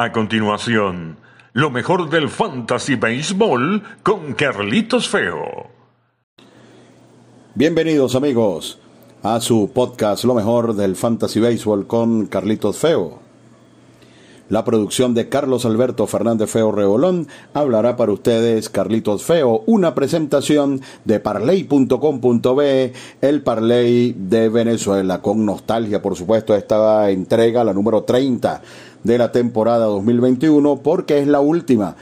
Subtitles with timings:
[0.00, 1.18] A continuación,
[1.52, 5.66] lo mejor del Fantasy Baseball con Carlitos Feo.
[7.54, 8.78] Bienvenidos amigos
[9.22, 13.18] a su podcast Lo mejor del Fantasy Baseball con Carlitos Feo.
[14.48, 20.80] La producción de Carlos Alberto Fernández Feo Rebolón hablará para ustedes Carlitos Feo, una presentación
[21.04, 28.60] de parley.com.be, el Parley de Venezuela, con nostalgia por supuesto esta entrega, la número 30
[29.04, 31.96] de la temporada 2021 porque es la última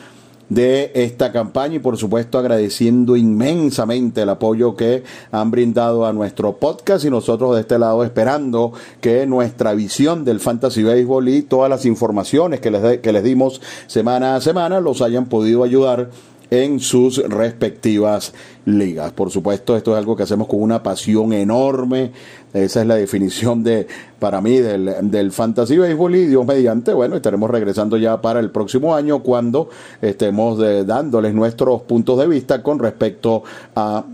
[0.48, 6.56] de esta campaña y por supuesto agradeciendo inmensamente el apoyo que han brindado a nuestro
[6.56, 11.68] podcast y nosotros de este lado esperando que nuestra visión del fantasy baseball y todas
[11.68, 16.08] las informaciones que les, que les dimos semana a semana los hayan podido ayudar
[16.50, 18.32] en sus respectivas
[18.64, 19.12] ligas.
[19.12, 22.12] Por supuesto, esto es algo que hacemos con una pasión enorme.
[22.52, 23.86] Esa es la definición de,
[24.18, 28.50] para mí, del, del fantasy baseball y Dios mediante, bueno, estaremos regresando ya para el
[28.50, 29.68] próximo año cuando
[30.00, 33.42] estemos dándoles nuestros puntos de vista con respecto
[33.76, 34.04] a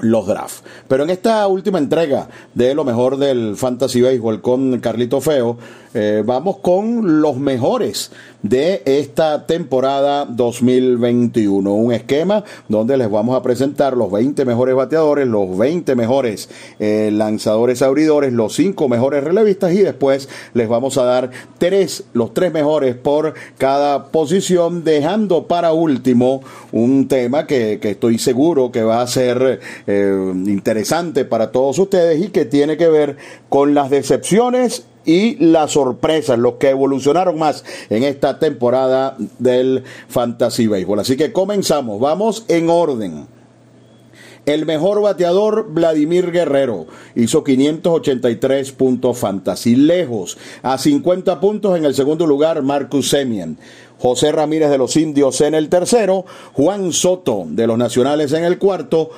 [0.00, 0.62] los drafts.
[0.88, 5.56] Pero en esta última entrega de lo mejor del Fantasy Baseball con Carlito Feo,
[5.94, 8.10] eh, vamos con los mejores
[8.42, 11.72] de esta temporada 2021.
[11.72, 17.10] Un esquema donde les vamos a presentar los 20 mejores bateadores, los 20 mejores eh,
[17.12, 22.52] lanzadores abridores, los 5 mejores relevistas y después les vamos a dar tres, los tres
[22.52, 29.00] mejores por cada posición, dejando para último un tema que, que estoy seguro que va
[29.00, 33.16] a ser eh, interesante para todos ustedes y que tiene que ver
[33.48, 40.66] con las decepciones y las sorpresas, los que evolucionaron más en esta temporada del Fantasy
[40.66, 41.00] Baseball.
[41.00, 43.34] Así que comenzamos, vamos en orden.
[44.46, 49.74] El mejor bateador, Vladimir Guerrero, hizo 583 puntos fantasy.
[49.74, 53.56] Lejos, a 50 puntos en el segundo lugar, Marcus Semien.
[53.98, 58.58] José Ramírez de los Indios en el tercero, Juan Soto de los Nacionales en el
[58.58, 59.08] cuarto,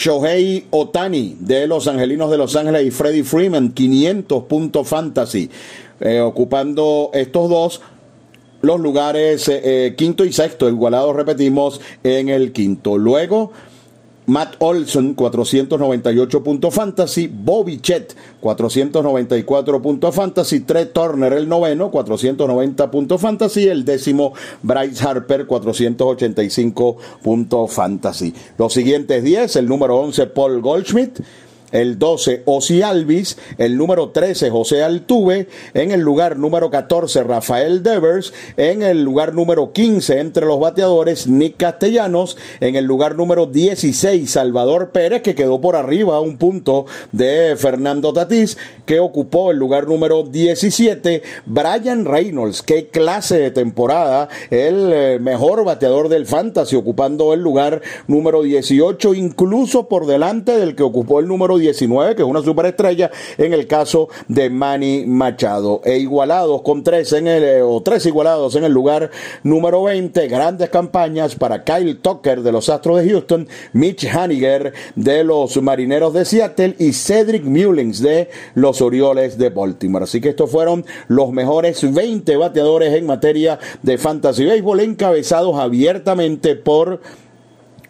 [0.00, 5.50] Shohei Otani de los Angelinos de Los Ángeles y Freddie Freeman, 500 puntos fantasy,
[6.00, 7.82] eh, ocupando estos dos
[8.62, 12.96] los lugares eh, eh, quinto y sexto, igualados, repetimos, en el quinto.
[12.96, 13.52] Luego,
[14.30, 17.26] Matt Olson, 498 puntos fantasy.
[17.26, 20.60] Bobby Chet, 494 puntos fantasy.
[20.60, 23.66] Trey Turner, el noveno, 490 puntos fantasy.
[23.66, 24.32] El décimo,
[24.62, 28.32] Bryce Harper, 485 puntos fantasy.
[28.56, 31.18] Los siguientes 10, el número 11, Paul Goldschmidt
[31.72, 37.82] el 12 Osi Alvis, el número 13 José Altuve, en el lugar número 14 Rafael
[37.82, 43.46] Devers, en el lugar número 15 entre los bateadores Nick Castellanos, en el lugar número
[43.46, 49.50] 16 Salvador Pérez que quedó por arriba a un punto de Fernando Tatís que ocupó
[49.50, 56.26] el lugar número 17 Brian Reynolds, qué clase de temporada, el eh, mejor bateador del
[56.26, 62.16] fantasy ocupando el lugar número 18 incluso por delante del que ocupó el número 19,
[62.16, 65.80] que es una superestrella, en el caso de Manny Machado.
[65.84, 69.10] E igualados con tres en el, eh, o tres igualados en el lugar
[69.42, 75.24] número 20, grandes campañas para Kyle Tucker de los Astros de Houston, Mitch Haniger de
[75.24, 80.04] los Marineros de Seattle y Cedric Mullins de los Orioles de Baltimore.
[80.04, 86.56] Así que estos fueron los mejores 20 bateadores en materia de fantasy baseball encabezados abiertamente
[86.56, 87.00] por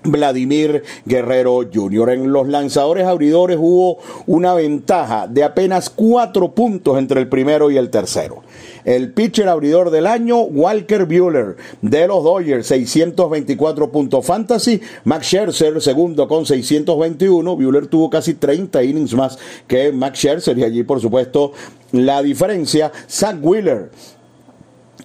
[0.05, 2.11] Vladimir Guerrero Jr.
[2.11, 7.77] En los lanzadores abridores hubo una ventaja de apenas cuatro puntos entre el primero y
[7.77, 8.43] el tercero.
[8.85, 14.81] El pitcher abridor del año, Walker Bueller, de los Dodgers, 624 puntos fantasy.
[15.05, 17.57] Max Scherzer, segundo con 621.
[17.57, 21.53] Bueller tuvo casi 30 innings más que Max Scherzer y allí, por supuesto,
[21.93, 22.91] la diferencia.
[23.09, 23.91] Zach Wheeler,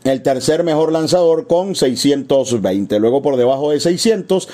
[0.05, 2.99] el tercer mejor lanzador con 620.
[2.99, 4.47] Luego por debajo de 600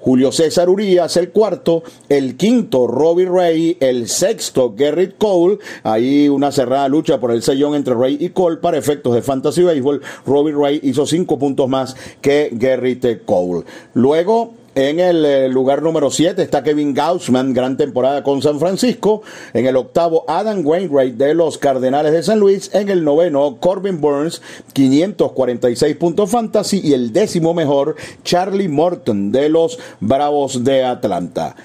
[0.00, 6.52] Julio César Urias, el cuarto, el quinto, Robbie Ray, el sexto, Garrett Cole, ahí una
[6.52, 10.54] cerrada lucha por el sellón entre Ray y Cole para efectos de Fantasy Baseball, Robbie
[10.54, 13.64] Ray hizo cinco puntos más que Garrett Cole.
[13.94, 14.54] Luego,
[14.88, 19.20] en el eh, lugar número 7 está Kevin Gaussman, gran temporada con San Francisco.
[19.52, 22.70] En el octavo, Adam Wainwright de los Cardenales de San Luis.
[22.72, 24.40] En el noveno, Corbin Burns,
[24.72, 26.80] 546 puntos fantasy.
[26.82, 31.56] Y el décimo mejor, Charlie Morton de los Bravos de Atlanta.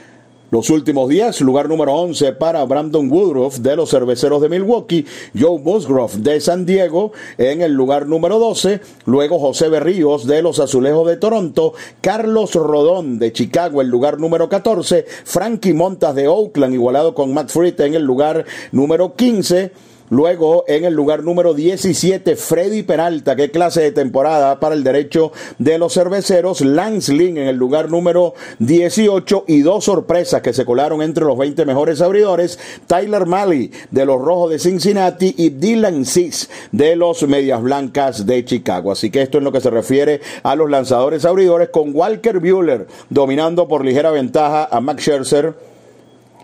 [0.55, 5.05] Los últimos días, lugar número 11 para Brandon Woodruff de los Cerveceros de Milwaukee,
[5.37, 10.61] Joe Musgrove de San Diego en el lugar número 12, luego José Berríos de los
[10.61, 16.73] Azulejos de Toronto, Carlos Rodón de Chicago el lugar número 14, Frankie Montas de Oakland
[16.73, 19.73] igualado con Matt Fritt en el lugar número 15,
[20.09, 23.35] Luego, en el lugar número 17, Freddy Peralta.
[23.35, 26.61] Qué clase de temporada para el derecho de los cerveceros.
[26.61, 31.35] Lance Lynn en el lugar número 18 y dos sorpresas que se colaron entre los
[31.37, 32.59] 20 mejores abridores.
[32.85, 38.45] Tyler Malley de los Rojos de Cincinnati y Dylan Cis de los Medias Blancas de
[38.45, 38.91] Chicago.
[38.91, 42.85] Así que esto es lo que se refiere a los lanzadores abridores con Walker Bueller
[43.09, 45.55] dominando por ligera ventaja a Max Scherzer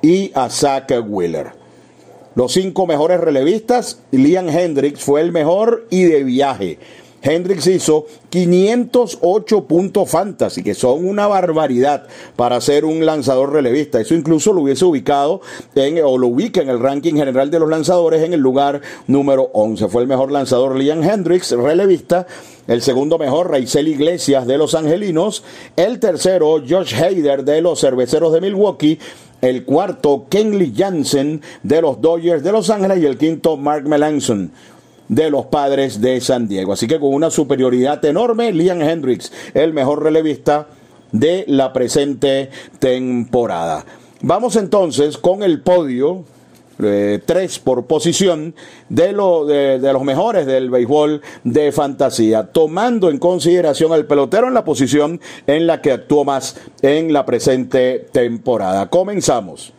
[0.01, 1.60] y a Zach Wheeler.
[2.33, 6.79] Los cinco mejores relevistas, Liam Hendricks fue el mejor y de viaje.
[7.23, 14.01] Hendricks hizo 508 puntos fantasy, que son una barbaridad para ser un lanzador relevista.
[14.01, 15.41] Eso incluso lo hubiese ubicado
[15.75, 19.51] en, o lo ubica en el ranking general de los lanzadores en el lugar número
[19.53, 19.87] 11.
[19.89, 22.25] Fue el mejor lanzador Liam Hendricks, relevista.
[22.67, 25.43] El segundo mejor, Raizel Iglesias de los Angelinos.
[25.75, 28.97] El tercero, Josh Hader de los Cerveceros de Milwaukee.
[29.41, 32.99] El cuarto, Kenley Jansen de los Dodgers de Los Ángeles.
[32.99, 34.51] Y el quinto, Mark Melanson
[35.11, 36.71] de los padres de San Diego.
[36.71, 40.67] Así que con una superioridad enorme, Liam Hendricks, el mejor relevista
[41.11, 42.49] de la presente
[42.79, 43.85] temporada.
[44.21, 46.23] Vamos entonces con el podio
[46.81, 48.55] eh, tres por posición
[48.89, 54.65] de, de, los mejores del béisbol de fantasía, tomando en consideración al pelotero en la
[54.65, 58.89] posición en la que actuó más en la presente temporada.
[58.89, 59.73] Comenzamos.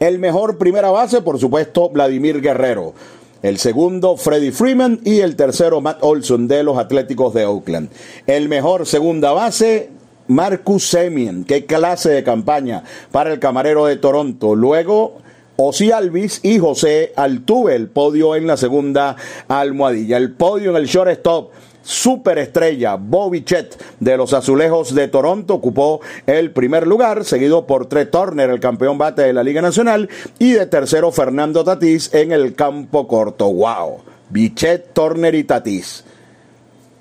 [0.00, 2.94] El mejor primera base, por supuesto, Vladimir Guerrero.
[3.42, 5.00] El segundo, Freddie Freeman.
[5.04, 7.90] Y el tercero, Matt Olson de los Atléticos de Oakland.
[8.26, 9.90] El mejor segunda base,
[10.28, 11.44] Marcus Semien.
[11.44, 14.54] Qué clase de campaña para el camarero de Toronto.
[14.54, 15.18] Luego,
[15.60, 19.16] Osi Alvis y José Altuve, el podio en la segunda
[19.48, 20.16] almohadilla.
[20.16, 21.50] El podio en el shortstop
[21.82, 28.06] superestrella Bobby Chet de los Azulejos de Toronto ocupó el primer lugar, seguido por Trey
[28.06, 30.08] Turner, el campeón bate de la Liga Nacional,
[30.38, 33.52] y de tercero Fernando Tatís en el campo corto.
[33.52, 34.02] ¡Wow!
[34.30, 36.04] Bichet, Turner y Tatís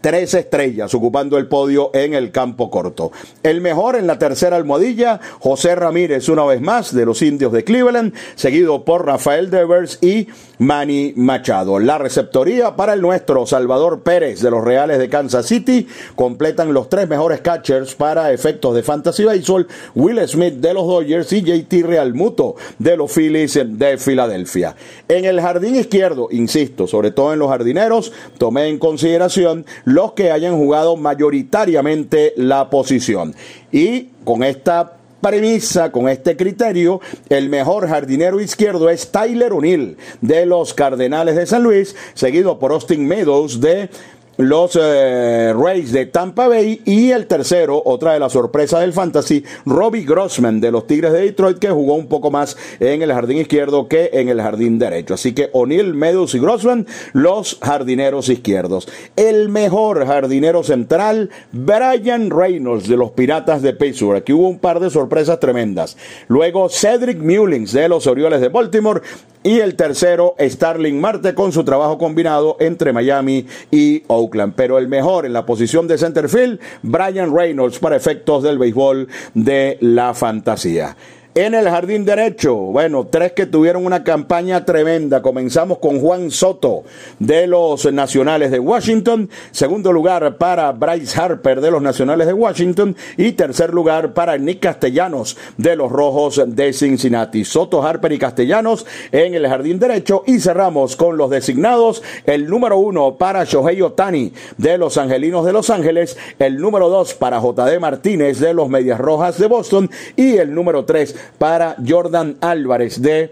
[0.01, 3.11] tres estrellas ocupando el podio en el campo corto.
[3.43, 7.63] El mejor en la tercera almohadilla, José Ramírez una vez más de los indios de
[7.63, 10.27] Cleveland, seguido por Rafael Devers y
[10.59, 11.79] Manny Machado.
[11.79, 16.89] La receptoría para el nuestro Salvador Pérez de los Reales de Kansas City completan los
[16.89, 21.83] tres mejores catchers para efectos de Fantasy Baseball, Will Smith de los Dodgers y JT
[21.83, 24.75] Realmuto de los Phillies de Filadelfia.
[25.07, 30.31] En el jardín izquierdo, insisto, sobre todo en los jardineros, tomé en consideración los que
[30.31, 33.33] hayan jugado mayoritariamente la posición.
[33.71, 36.99] Y con esta premisa, con este criterio,
[37.29, 42.73] el mejor jardinero izquierdo es Tyler O'Neill de los Cardenales de San Luis, seguido por
[42.73, 43.89] Austin Meadows de
[44.37, 49.43] los eh, Rays de Tampa Bay y el tercero, otra de las sorpresas del fantasy,
[49.65, 53.39] Robbie Grossman de los Tigres de Detroit que jugó un poco más en el jardín
[53.39, 55.15] izquierdo que en el jardín derecho.
[55.15, 58.87] Así que O'Neill, Meadows y Grossman, los jardineros izquierdos.
[59.15, 64.17] El mejor jardinero central, Brian Reynolds de los Piratas de Pittsburgh.
[64.17, 65.97] Aquí hubo un par de sorpresas tremendas.
[66.27, 69.01] Luego Cedric Mullins de los Orioles de Baltimore
[69.43, 74.53] y el tercero, Starling Marte con su trabajo combinado entre Miami y Oakland.
[74.55, 79.77] Pero el mejor en la posición de centerfield, Brian Reynolds para efectos del béisbol de
[79.81, 80.95] la fantasía.
[81.37, 85.21] En el jardín derecho, bueno, tres que tuvieron una campaña tremenda.
[85.21, 86.83] Comenzamos con Juan Soto
[87.19, 89.29] de los Nacionales de Washington.
[89.51, 92.95] Segundo lugar para Bryce Harper de los Nacionales de Washington.
[93.17, 97.45] Y tercer lugar para Nick Castellanos de los Rojos de Cincinnati.
[97.45, 100.23] Soto, Harper y Castellanos en el jardín derecho.
[100.25, 102.01] Y cerramos con los designados.
[102.25, 106.17] El número uno para Shohei Otani de los Angelinos de Los Ángeles.
[106.39, 109.91] El número dos para JD Martínez de los Medias Rojas de Boston.
[110.15, 113.31] Y el número tres para Jordan Álvarez de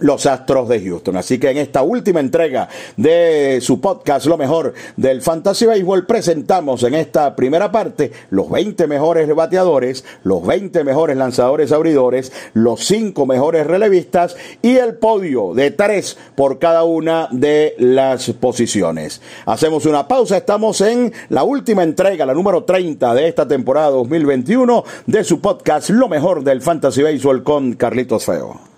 [0.00, 1.16] los Astros de Houston.
[1.16, 6.82] Así que en esta última entrega de su podcast, lo mejor del Fantasy Baseball, presentamos
[6.82, 13.26] en esta primera parte los 20 mejores bateadores, los 20 mejores lanzadores abridores, los 5
[13.26, 19.20] mejores relevistas y el podio de 3 por cada una de las posiciones.
[19.46, 24.84] Hacemos una pausa, estamos en la última entrega, la número 30 de esta temporada 2021
[25.06, 28.69] de su podcast, lo mejor del Fantasy Baseball con Carlitos Feo.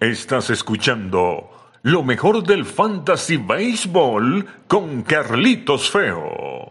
[0.00, 1.50] Estás escuchando
[1.82, 6.70] lo mejor del Fantasy Baseball con Carlitos Feo.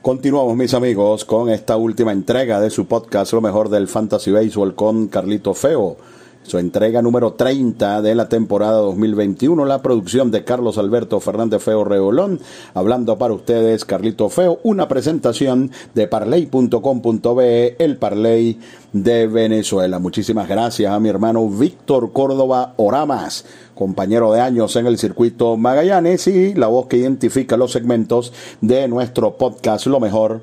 [0.00, 4.76] Continuamos mis amigos con esta última entrega de su podcast Lo mejor del Fantasy Baseball
[4.76, 5.96] con Carlitos Feo.
[6.44, 11.84] Su entrega número 30 de la temporada 2021, la producción de Carlos Alberto Fernández Feo
[11.84, 12.38] Reolón,
[12.74, 18.58] hablando para ustedes Carlito Feo, una presentación de parley.com.be, el Parley
[18.92, 19.98] de Venezuela.
[19.98, 26.26] Muchísimas gracias a mi hermano Víctor Córdoba Oramas, compañero de años en el circuito Magallanes
[26.26, 30.42] y la voz que identifica los segmentos de nuestro podcast Lo mejor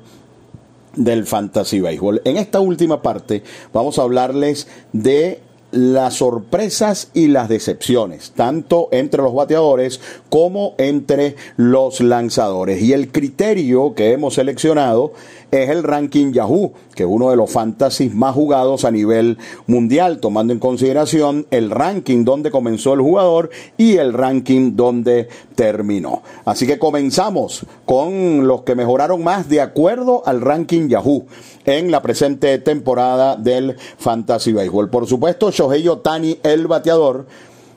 [0.96, 2.20] del Fantasy Baseball.
[2.24, 3.42] En esta última parte
[3.72, 5.40] vamos a hablarles de
[5.72, 12.80] las sorpresas y las decepciones, tanto entre los bateadores como entre los lanzadores.
[12.82, 15.12] Y el criterio que hemos seleccionado
[15.52, 20.18] es el ranking Yahoo, que es uno de los fantasies más jugados a nivel mundial,
[20.18, 26.22] tomando en consideración el ranking donde comenzó el jugador y el ranking donde terminó.
[26.46, 31.26] Así que comenzamos con los que mejoraron más de acuerdo al ranking Yahoo
[31.66, 34.88] en la presente temporada del Fantasy Baseball.
[34.88, 37.26] Por supuesto, Shohei Otani, el bateador,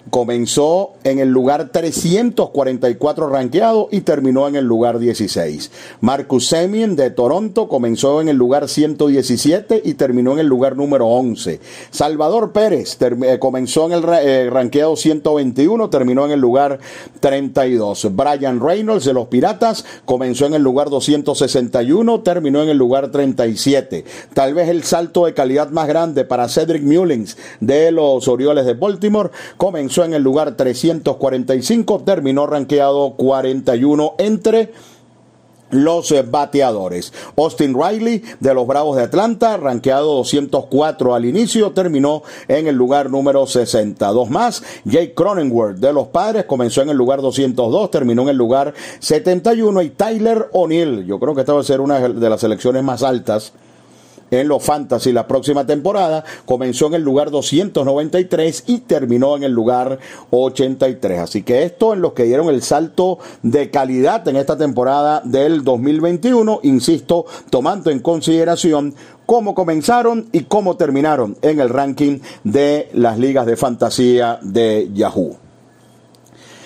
[0.09, 5.71] comenzó en el lugar 344 rankeado y terminó en el lugar 16.
[6.01, 11.07] Marcus Semien de Toronto comenzó en el lugar 117 y terminó en el lugar número
[11.07, 11.59] 11.
[11.89, 16.79] Salvador Pérez eh, comenzó en el eh, rankeado 121, terminó en el lugar
[17.19, 18.15] 32.
[18.15, 24.05] Brian Reynolds de los Piratas comenzó en el lugar 261, terminó en el lugar 37.
[24.33, 28.74] Tal vez el salto de calidad más grande para Cedric Mullins de los Orioles de
[28.74, 34.73] Baltimore comenzó en el lugar 345, terminó rankeado 41 entre
[35.71, 37.13] los bateadores.
[37.37, 43.09] Austin Riley de los Bravos de Atlanta, rankeado 204 al inicio, terminó en el lugar
[43.09, 44.63] número 62 más.
[44.85, 49.81] Jake Cronenworth de los Padres comenzó en el lugar 202, terminó en el lugar 71
[49.81, 53.03] y Tyler O'Neill, yo creo que esta va a ser una de las selecciones más
[53.03, 53.53] altas
[54.32, 56.24] en los Fantasy la próxima temporada.
[56.46, 60.00] Comenzó en el lugar 293 y terminó en el lugar
[60.32, 61.20] 83.
[61.20, 65.63] Así que esto en los que dieron el salto de calidad en esta temporada del
[65.63, 73.17] 2021, insisto, tomando en consideración cómo comenzaron y cómo terminaron en el ranking de las
[73.17, 75.38] ligas de fantasía de Yahoo.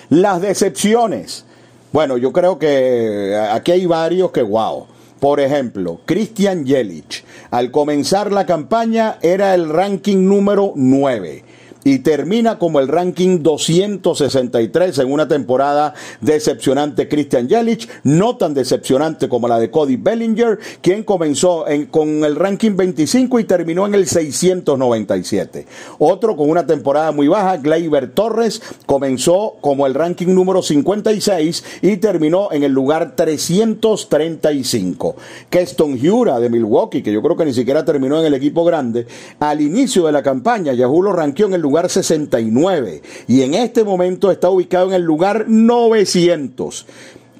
[0.10, 1.46] Las decepciones.
[1.92, 4.86] Bueno, yo creo que aquí hay varios que, wow.
[5.20, 11.49] Por ejemplo, Christian Jelic, al comenzar la campaña era el ranking número 9
[11.84, 19.30] y termina como el ranking 263 en una temporada decepcionante Christian Yelich, no tan decepcionante
[19.30, 24.08] como la de Cody Bellinger, quien comenzó con el ranking 25 y terminó en el
[24.08, 25.66] 697.
[26.00, 31.98] Otro con una temporada muy baja, Gleyber Torres, comenzó como el ranking número 56 y
[31.98, 35.16] terminó en el lugar 335.
[35.50, 39.08] Keston Hura de Milwaukee, que yo creo que ni siquiera terminó en el equipo grande,
[39.40, 44.32] al inicio de la campaña Yahoo lo ranqueó en el 69 y en este momento
[44.32, 46.88] está ubicado en el lugar 900.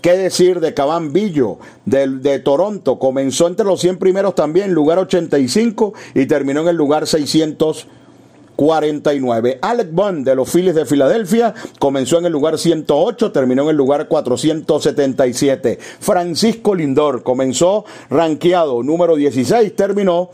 [0.02, 2.98] ¿Qué decir de Caban Billo de, de, Toronto?
[3.00, 9.60] Comenzó entre los 100 primeros también, lugar 85 y terminó en el lugar 649.
[9.62, 13.76] Alec Bond de los Phillies de Filadelfia comenzó en el lugar 108, terminó en el
[13.76, 15.78] lugar 477.
[16.00, 20.30] Francisco Lindor comenzó rankeado número 16, terminó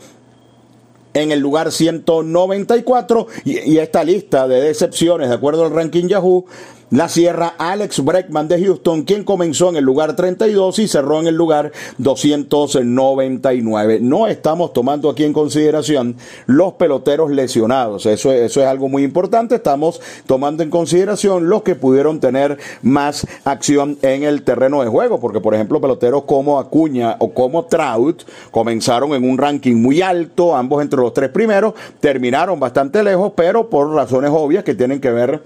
[1.22, 6.46] en el lugar 194 y, y esta lista de decepciones, de acuerdo al ranking Yahoo,
[6.90, 11.26] la Sierra Alex Breckman de Houston, quien comenzó en el lugar 32 y cerró en
[11.26, 13.98] el lugar 299.
[14.00, 16.16] No estamos tomando aquí en consideración
[16.46, 21.74] los peloteros lesionados, eso, eso es algo muy importante, estamos tomando en consideración los que
[21.74, 27.16] pudieron tener más acción en el terreno de juego, porque por ejemplo peloteros como Acuña
[27.18, 32.60] o como Trout comenzaron en un ranking muy alto, ambos entre los tres primeros, terminaron
[32.60, 35.42] bastante lejos, pero por razones obvias que tienen que ver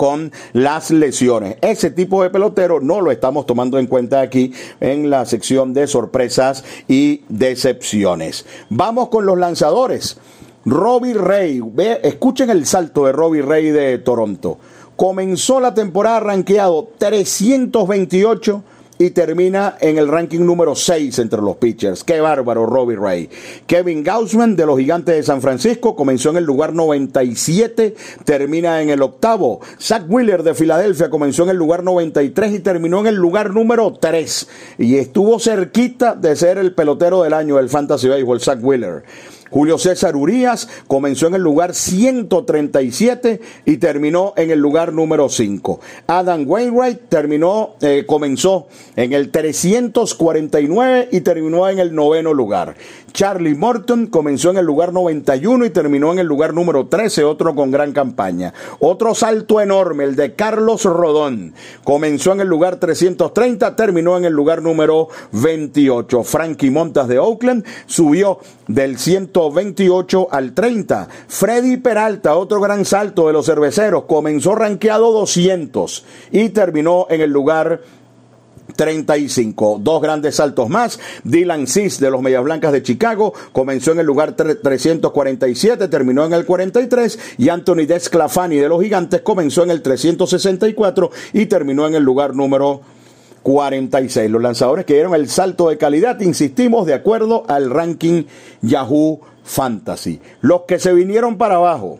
[0.00, 1.56] con las lesiones.
[1.60, 5.86] Ese tipo de pelotero no lo estamos tomando en cuenta aquí en la sección de
[5.86, 8.46] sorpresas y decepciones.
[8.70, 10.16] Vamos con los lanzadores.
[10.64, 14.56] Robbie Ray, ve, escuchen el salto de Robbie Ray de Toronto.
[14.96, 18.64] Comenzó la temporada rankeado 328
[19.00, 22.04] y termina en el ranking número 6 entre los pitchers.
[22.04, 23.30] Qué bárbaro, Robbie Ray.
[23.66, 28.90] Kevin Gaussman de los Gigantes de San Francisco comenzó en el lugar 97, termina en
[28.90, 29.60] el octavo.
[29.80, 33.94] Zach Wheeler de Filadelfia comenzó en el lugar 93 y terminó en el lugar número
[33.98, 34.48] 3.
[34.76, 39.04] Y estuvo cerquita de ser el pelotero del año del Fantasy Baseball, Zach Wheeler.
[39.50, 45.80] Julio César Urías comenzó en el lugar 137 y terminó en el lugar número 5.
[46.06, 52.76] Adam Wainwright terminó, eh, comenzó en el 349 y terminó en el noveno lugar.
[53.12, 57.54] Charlie Morton comenzó en el lugar 91 y terminó en el lugar número 13, otro
[57.54, 58.52] con gran campaña.
[58.78, 61.54] Otro salto enorme, el de Carlos Rodón.
[61.84, 66.22] Comenzó en el lugar 330, terminó en el lugar número 28.
[66.22, 68.38] Frankie Montas de Oakland subió
[68.68, 71.08] del 128 al 30.
[71.28, 77.30] Freddy Peralta, otro gran salto de los cerveceros, comenzó rankeado 200 y terminó en el
[77.30, 77.80] lugar
[78.74, 79.80] 35.
[79.82, 80.98] Dos grandes saltos más.
[81.24, 86.32] Dylan Cis de los Medias Blancas de Chicago comenzó en el lugar 347, terminó en
[86.32, 87.18] el 43.
[87.38, 92.34] Y Anthony Desclafani de los Gigantes comenzó en el 364 y terminó en el lugar
[92.34, 92.80] número
[93.42, 94.30] 46.
[94.30, 98.24] Los lanzadores que dieron el salto de calidad, insistimos, de acuerdo al ranking
[98.62, 100.20] Yahoo Fantasy.
[100.40, 101.98] Los que se vinieron para abajo.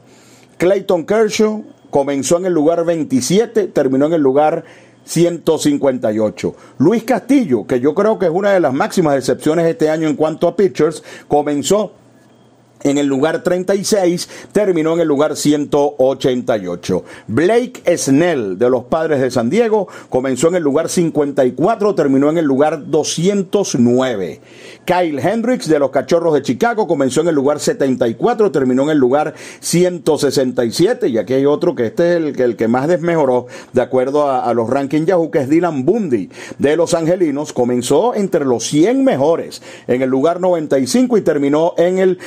[0.58, 4.64] Clayton Kershaw comenzó en el lugar 27, terminó en el lugar
[5.04, 6.54] 158.
[6.78, 10.16] Luis Castillo, que yo creo que es una de las máximas excepciones este año en
[10.16, 11.92] cuanto a pitchers, comenzó
[12.82, 17.04] en el lugar 36, terminó en el lugar 188.
[17.26, 22.38] Blake Snell de los Padres de San Diego comenzó en el lugar 54, terminó en
[22.38, 24.40] el lugar 209.
[24.84, 28.98] Kyle Hendricks de los Cachorros de Chicago comenzó en el lugar 74, terminó en el
[28.98, 31.08] lugar 167.
[31.08, 34.52] Y aquí hay otro que este es el, el que más desmejoró de acuerdo a,
[34.54, 37.52] los rankings Yahoo, que es Dylan Bundy de los Angelinos.
[37.52, 42.18] Comenzó entre los 100 mejores en el lugar 95 y terminó en el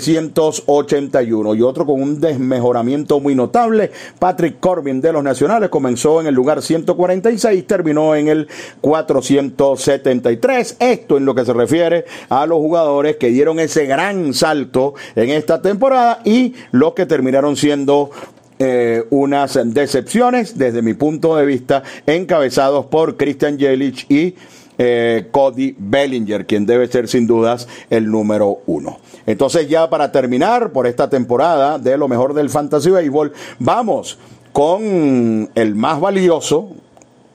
[0.00, 1.54] 781.
[1.54, 6.34] Y otro con un desmejoramiento muy notable, Patrick Corbin de los Nacionales comenzó en el
[6.34, 8.48] lugar 146, terminó en el
[8.80, 10.76] 473.
[10.78, 15.30] Esto en lo que se refiere a los jugadores que dieron ese gran salto en
[15.30, 18.10] esta temporada y los que terminaron siendo
[18.58, 24.34] eh, unas decepciones desde mi punto de vista, encabezados por Christian Jelic y
[24.82, 28.98] eh, Cody Bellinger, quien debe ser sin dudas el número uno.
[29.26, 34.16] Entonces ya para terminar por esta temporada de lo mejor del Fantasy Baseball, vamos
[34.54, 36.70] con el más valioso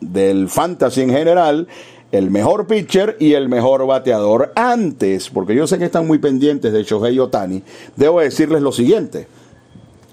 [0.02, 1.68] del Fantasy en general,
[2.12, 4.52] el mejor pitcher y el mejor bateador.
[4.56, 7.62] Antes, porque yo sé que están muy pendientes de Shohei Otani,
[7.96, 9.28] debo decirles lo siguiente.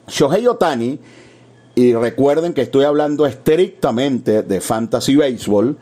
[0.07, 0.99] Shohei Otani,
[1.75, 5.79] y recuerden que estoy hablando estrictamente de Fantasy Baseball,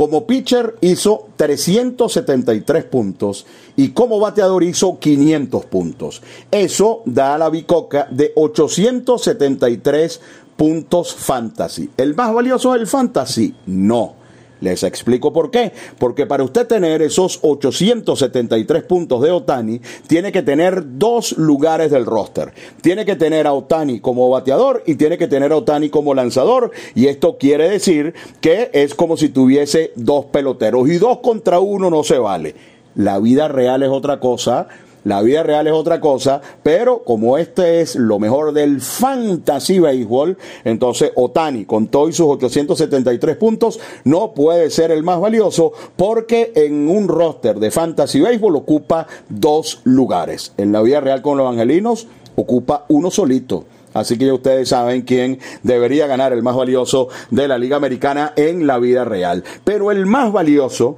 [0.00, 3.44] como pitcher hizo 373 puntos
[3.76, 6.22] y como bateador hizo 500 puntos.
[6.50, 10.20] Eso da a la bicoca de 873
[10.56, 11.90] puntos fantasy.
[11.98, 13.54] ¿El más valioso es el fantasy?
[13.66, 14.19] No.
[14.60, 15.72] Les explico por qué.
[15.98, 22.06] Porque para usted tener esos 873 puntos de Otani, tiene que tener dos lugares del
[22.06, 22.52] roster.
[22.80, 26.70] Tiene que tener a Otani como bateador y tiene que tener a Otani como lanzador.
[26.94, 30.88] Y esto quiere decir que es como si tuviese dos peloteros.
[30.88, 32.54] Y dos contra uno no se vale.
[32.94, 34.68] La vida real es otra cosa
[35.04, 40.36] la vida real es otra cosa, pero como este es lo mejor del fantasy baseball,
[40.64, 46.88] entonces Otani, con todos sus 873 puntos, no puede ser el más valioso porque en
[46.88, 50.52] un roster de fantasy baseball ocupa dos lugares.
[50.56, 53.64] En la vida real con los angelinos ocupa uno solito.
[53.92, 58.32] Así que ya ustedes saben quién debería ganar el más valioso de la Liga Americana
[58.36, 59.42] en la vida real.
[59.64, 60.96] Pero el más valioso,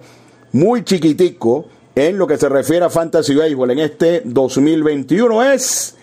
[0.53, 5.96] muy chiquitico, en lo que se refiere a Fantasy Baseball en este 2021 es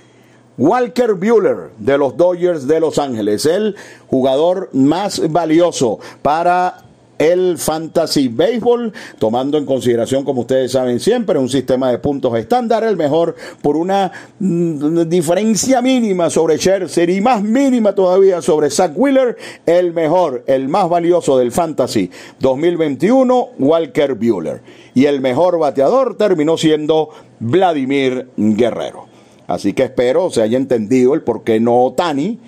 [0.57, 3.75] Walker Bueller de los Dodgers de Los Ángeles, el
[4.07, 6.88] jugador más valioso para
[7.19, 12.83] el Fantasy Baseball, tomando en consideración, como ustedes saben siempre, un sistema de puntos estándar,
[12.85, 18.93] el mejor por una mm, diferencia mínima sobre Scherzer y más mínima todavía sobre Zach
[18.95, 24.61] Wheeler, el mejor, el más valioso del Fantasy 2021, Walker Bueller.
[24.95, 29.07] Y el mejor bateador terminó siendo Vladimir Guerrero.
[29.45, 32.39] Así que espero se haya entendido el por qué no Tani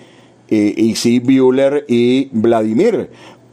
[0.49, 3.09] y, y sí Bueller y Vladimir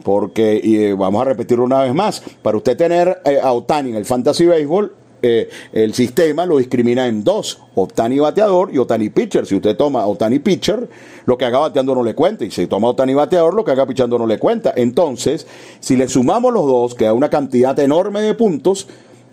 [0.09, 3.95] porque y vamos a repetirlo una vez más, para usted tener eh, a Otani en
[3.95, 4.91] el Fantasy Baseball,
[5.21, 9.45] eh, el sistema lo discrimina en dos, Otani bateador y Otani pitcher.
[9.45, 10.89] Si usted toma Otani pitcher,
[11.27, 12.43] lo que haga bateando no le cuenta.
[12.43, 14.73] Y si toma Otani bateador, lo que haga pichando no le cuenta.
[14.75, 15.45] Entonces,
[15.79, 18.87] si le sumamos los dos, que da una cantidad enorme de puntos,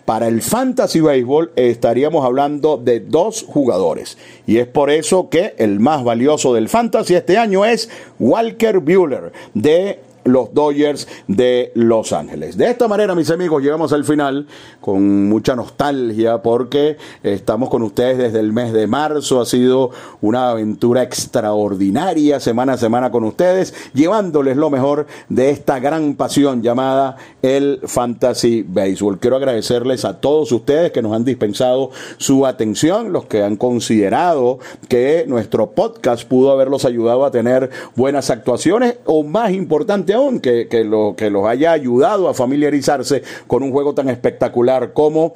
[0.05, 4.17] para el Fantasy Baseball estaríamos hablando de dos jugadores.
[4.45, 9.33] Y es por eso que el más valioso del Fantasy este año es Walker Bueller
[9.53, 12.57] de los Dodgers de Los Ángeles.
[12.57, 14.47] De esta manera, mis amigos, llegamos al final
[14.81, 19.41] con mucha nostalgia porque estamos con ustedes desde el mes de marzo.
[19.41, 25.79] Ha sido una aventura extraordinaria semana a semana con ustedes, llevándoles lo mejor de esta
[25.79, 29.19] gran pasión llamada el Fantasy Baseball.
[29.19, 34.59] Quiero agradecerles a todos ustedes que nos han dispensado su atención, los que han considerado
[34.89, 40.67] que nuestro podcast pudo haberlos ayudado a tener buenas actuaciones o más importante aún, que,
[40.67, 45.33] que los haya ayudado a familiarizarse con un juego tan espectacular como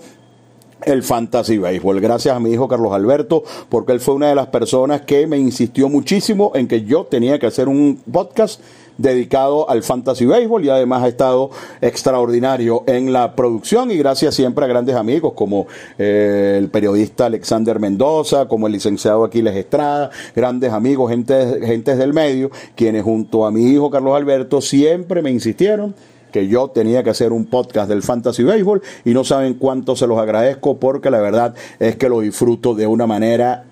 [0.85, 1.99] el Fantasy Baseball.
[1.99, 5.37] Gracias a mi hijo Carlos Alberto, porque él fue una de las personas que me
[5.37, 8.61] insistió muchísimo en que yo tenía que hacer un podcast
[8.97, 11.49] dedicado al fantasy baseball y además ha estado
[11.81, 15.67] extraordinario en la producción y gracias siempre a grandes amigos como
[15.97, 22.13] eh, el periodista Alexander Mendoza, como el licenciado Aquiles Estrada, grandes amigos, gente, gentes del
[22.13, 25.95] medio, quienes junto a mi hijo Carlos Alberto siempre me insistieron
[26.31, 30.07] que yo tenía que hacer un podcast del Fantasy Baseball y no saben cuánto se
[30.07, 33.65] los agradezco porque la verdad es que lo disfruto de una manera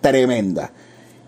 [0.00, 0.70] tremenda.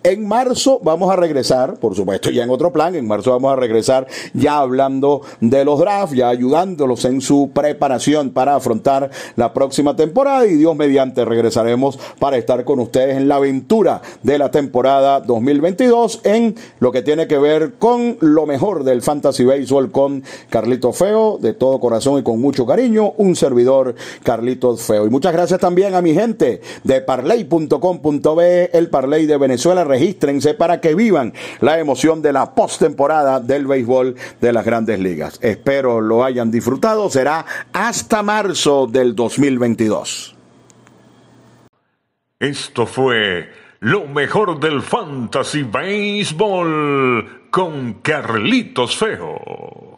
[0.03, 3.57] En marzo vamos a regresar, por supuesto ya en otro plan, en marzo vamos a
[3.57, 9.97] regresar ya hablando de los drafts, ya ayudándolos en su preparación para afrontar la próxima
[9.97, 15.21] temporada y Dios mediante regresaremos para estar con ustedes en la aventura de la temporada
[15.21, 20.93] 2022 en lo que tiene que ver con lo mejor del Fantasy Baseball con Carlito
[20.93, 25.07] Feo, de todo corazón y con mucho cariño, un servidor Carlitos Feo.
[25.07, 30.81] Y muchas gracias también a mi gente de parley.com.be, el Parley de Venezuela regístrense para
[30.81, 35.39] que vivan la emoción de la postemporada del béisbol de las grandes ligas.
[35.43, 37.09] Espero lo hayan disfrutado.
[37.11, 40.37] Será hasta marzo del 2022.
[42.39, 43.49] Esto fue
[43.81, 49.96] lo mejor del Fantasy Baseball con Carlitos Feo.